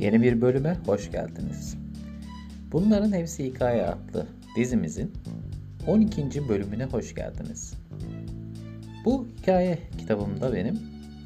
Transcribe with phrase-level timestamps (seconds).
[0.00, 1.76] Yeni bir bölüme hoş geldiniz.
[2.72, 4.26] Bunların Hepsi Hikaye adlı
[4.56, 5.12] dizimizin
[5.86, 6.48] 12.
[6.48, 7.74] bölümüne hoş geldiniz.
[9.04, 10.78] Bu hikaye kitabımda benim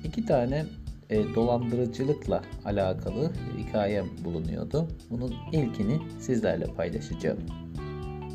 [0.05, 0.65] iki tane
[1.11, 4.89] e, dolandırıcılıkla alakalı hikayem bulunuyordu.
[5.11, 7.39] Bunun ilkini sizlerle paylaşacağım.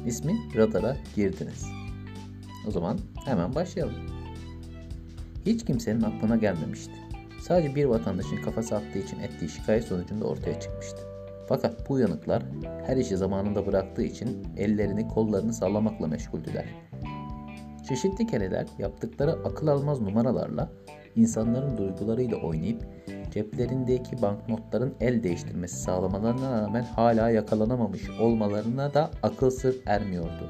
[0.05, 1.65] İsmi Radara Girdiniz.
[2.67, 3.95] O zaman hemen başlayalım.
[5.45, 6.98] Hiç kimsenin aklına gelmemişti.
[7.41, 10.97] Sadece bir vatandaşın kafası attığı için ettiği şikayet sonucunda ortaya çıkmıştı.
[11.47, 12.43] Fakat bu uyanıklar
[12.85, 16.65] her işi zamanında bıraktığı için ellerini kollarını sallamakla meşguldüler.
[17.87, 20.69] Çeşitli kereler yaptıkları akıl almaz numaralarla
[21.15, 22.85] insanların duygularıyla oynayıp
[23.31, 30.49] ceplerindeki banknotların el değiştirmesi sağlamalarına rağmen hala yakalanamamış olmalarına da akıl sır ermiyordu.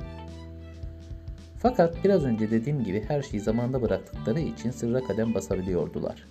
[1.58, 6.28] Fakat biraz önce dediğim gibi her şeyi zamanda bıraktıkları için sırra kadem basabiliyordular.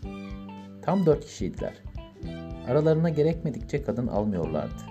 [0.88, 1.73] Tam dört kişiydiler.
[2.69, 4.83] Aralarına gerekmedikçe kadın almıyorlardı.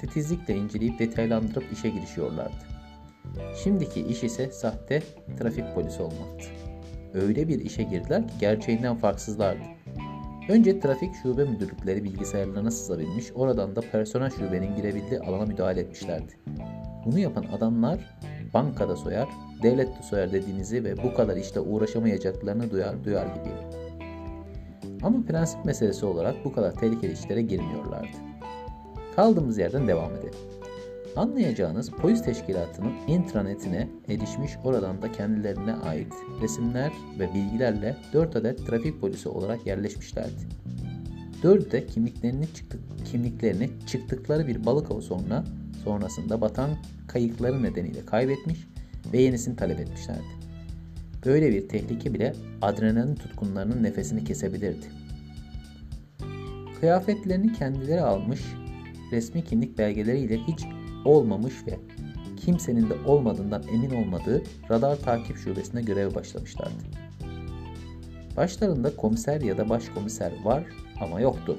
[0.00, 2.64] Titizlikle inceleyip detaylandırıp işe girişiyorlardı.
[3.62, 5.02] Şimdiki iş ise sahte
[5.38, 6.46] trafik polisi olmaktı.
[7.14, 9.62] Öyle bir işe girdiler ki gerçeğinden farksızlardı.
[10.48, 16.32] Önce trafik şube müdürlükleri bilgisayarlarına sızabilmiş, oradan da personel şubenin girebildiği alana müdahale etmişlerdi.
[17.06, 18.18] Bunu yapan adamlar
[18.54, 19.28] bankada soyar,
[19.62, 23.79] devlette soyar dediğinizi ve bu kadar işte uğraşamayacaklarını duyar, duyar gibiydi.
[25.02, 28.16] Ama prensip meselesi olarak bu kadar tehlikeli işlere girmiyorlardı.
[29.16, 30.34] Kaldığımız yerden devam edelim.
[31.16, 36.12] Anlayacağınız polis teşkilatının intranetine erişmiş oradan da kendilerine ait
[36.42, 40.48] resimler ve bilgilerle 4 adet trafik polisi olarak yerleşmişlerdi.
[41.42, 45.44] Dördü de kimliklerini, çıktık, kimliklerini çıktıkları bir balık avı sonra
[45.84, 46.70] sonrasında batan
[47.08, 48.66] kayıkları nedeniyle kaybetmiş
[49.12, 50.49] ve yenisini talep etmişlerdi.
[51.26, 52.32] Böyle bir tehlike bile
[52.62, 54.86] adrenalin tutkunlarının nefesini kesebilirdi.
[56.80, 58.40] Kıyafetlerini kendileri almış,
[59.12, 60.60] resmi kimlik belgeleriyle hiç
[61.04, 61.78] olmamış ve
[62.36, 66.84] kimsenin de olmadığından emin olmadığı radar takip şubesine göreve başlamışlardı.
[68.36, 70.64] Başlarında komiser ya da başkomiser var
[71.00, 71.58] ama yoktu.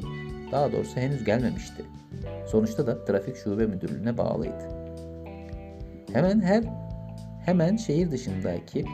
[0.51, 1.83] Daha doğrusu henüz gelmemişti.
[2.47, 4.69] Sonuçta da trafik şube müdürlüğüne bağlıydı.
[6.13, 6.63] Hemen her
[7.45, 8.85] hemen şehir dışındaki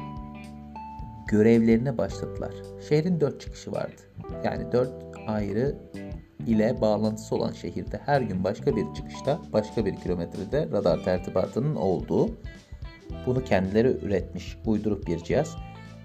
[1.28, 2.54] görevlerine başladılar.
[2.90, 4.02] Şehrin dört çıkışı vardı.
[4.44, 4.92] Yani dört
[5.28, 5.76] ayrı
[6.48, 12.30] ile bağlantısı olan şehirde her gün başka bir çıkışta, başka bir kilometrede radar tertibatının olduğu,
[13.26, 15.56] bunu kendileri üretmiş uyduruk bir cihaz,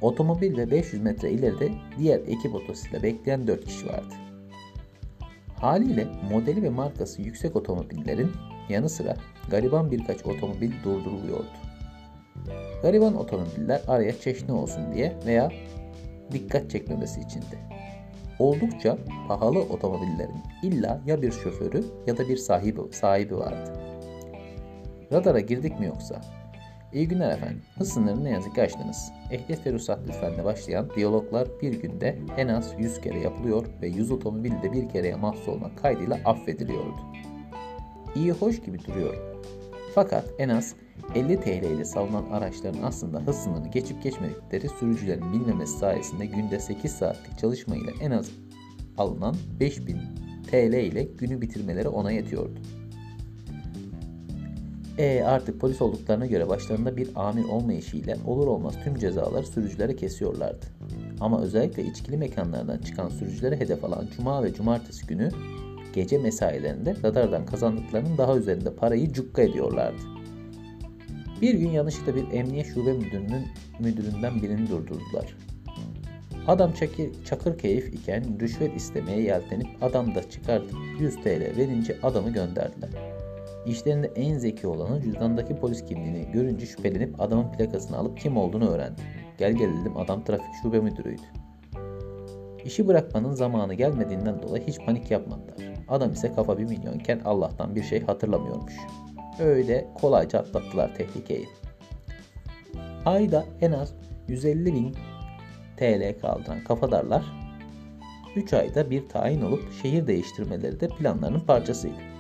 [0.00, 4.14] otomobil ve 500 metre ileride diğer ekip otosuyla bekleyen 4 kişi vardı.
[5.56, 8.32] Haliyle modeli ve markası yüksek otomobillerin
[8.68, 9.16] yanı sıra
[9.50, 11.71] gariban birkaç otomobil durduruluyordu.
[12.82, 15.52] Gariban otomobiller araya çeşni olsun diye veya
[16.32, 17.58] dikkat çekmemesi içindi.
[18.38, 18.98] Oldukça
[19.28, 23.72] pahalı otomobillerin illa ya bir şoförü ya da bir sahibi, sahibi vardı.
[25.12, 26.20] Radara girdik mi yoksa?
[26.92, 27.62] İyi günler efendim.
[27.78, 29.12] Hız sınırını ne yazık ki aştınız.
[29.30, 34.10] Ehliyet ve ruhsat lütfenle başlayan diyaloglar bir günde en az 100 kere yapılıyor ve 100
[34.10, 37.00] otomobil de bir kereye mahsus olmak kaydıyla affediliyordu.
[38.16, 39.14] İyi hoş gibi duruyor.
[39.94, 40.74] Fakat en az
[41.14, 46.92] 50 TL ile salınan araçların aslında hız sınırını geçip geçmedikleri sürücülerin bilmemesi sayesinde günde 8
[46.92, 48.30] saatlik çalışma ile en az
[48.98, 49.96] alınan 5000
[50.50, 52.60] TL ile günü bitirmeleri ona yetiyordu.
[54.98, 60.66] E artık polis olduklarına göre başlarında bir amir olmayışıyla olur olmaz tüm cezaları sürücülere kesiyorlardı.
[61.20, 65.30] Ama özellikle içkili mekanlardan çıkan sürücülere hedef alan cuma ve cumartesi günü
[65.92, 70.02] gece mesailerinde radardan kazandıklarının daha üzerinde parayı cukka ediyorlardı.
[71.42, 73.46] Bir gün yanlışlıkla bir emniyet şube müdürünün
[73.80, 75.36] müdüründen birini durdurdular.
[76.46, 82.30] Adam çakır, çakır keyif iken rüşvet istemeye yeltenip adam da çıkartıp 100 TL verince adamı
[82.30, 82.90] gönderdiler.
[83.66, 89.02] İşlerinde en zeki olanı cüzdandaki polis kimliğini görünce şüphelenip adamın plakasını alıp kim olduğunu öğrendi.
[89.38, 91.22] Gel gel dedim adam trafik şube müdürüydü.
[92.64, 95.56] İşi bırakmanın zamanı gelmediğinden dolayı hiç panik yapmadılar.
[95.88, 98.74] Adam ise kafa bir milyonken Allah'tan bir şey hatırlamıyormuş.
[99.38, 101.48] Öyle kolayca atlattılar tehlikeyi.
[103.06, 103.94] Ayda en az
[104.28, 104.96] 150 bin
[105.76, 107.24] TL kaldıran kafadarlar
[108.36, 112.12] 3 ayda bir tayin olup şehir değiştirmeleri de planlarının parçasıydı.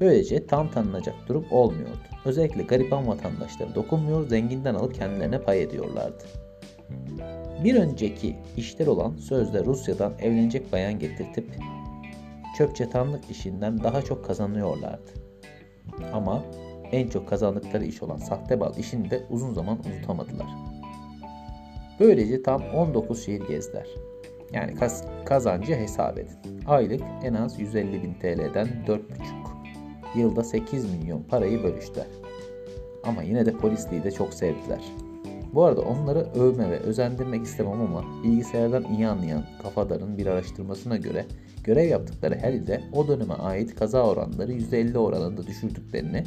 [0.00, 1.98] Böylece tam tanınacak durum olmuyordu.
[2.24, 6.24] Özellikle gariban vatandaşları dokunmuyor, zenginden alıp kendilerine pay ediyorlardı.
[7.64, 11.44] Bir önceki işler olan sözde Rusya'dan evlenecek bayan getirtip
[12.58, 15.23] çöp çatanlık işinden daha çok kazanıyorlardı.
[16.12, 16.42] Ama
[16.92, 20.46] en çok kazandıkları iş olan sahte bal işini de uzun zaman unutamadılar.
[22.00, 23.86] Böylece tam 19 şehir gezdiler.
[24.52, 26.36] Yani kaz kazancı hesap edin.
[26.66, 29.00] Aylık en az 150 bin TL'den 4,5
[30.16, 32.06] yılda 8 milyon parayı bölüştüler.
[33.04, 34.80] Ama yine de polisliği de çok sevdiler.
[35.54, 41.26] Bu arada onları övme ve özendirmek istemem ama bilgisayardan iyi anlayan kafadarın bir araştırmasına göre
[41.64, 46.24] görev yaptıkları her ilde o döneme ait kaza oranları %50 oranında düşürdüklerini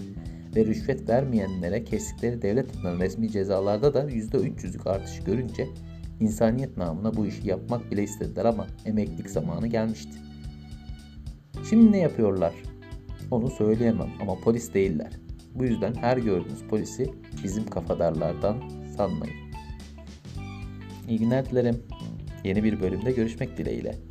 [0.55, 5.67] ve rüşvet vermeyenlere kestikleri devlet tarafından resmi cezalarda da %300'lük artış görünce
[6.19, 10.17] insaniyet namına bu işi yapmak bile istediler ama emeklilik zamanı gelmişti.
[11.69, 12.53] Şimdi ne yapıyorlar?
[13.31, 15.11] Onu söyleyemem ama polis değiller.
[15.55, 17.11] Bu yüzden her gördüğünüz polisi
[17.43, 18.57] bizim kafadarlardan
[18.97, 19.35] sanmayın.
[21.09, 21.83] İyi günler dilerim.
[22.43, 24.06] Yeni bir bölümde görüşmek dileğiyle.